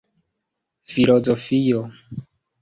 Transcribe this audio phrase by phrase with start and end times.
[0.93, 1.83] filozofio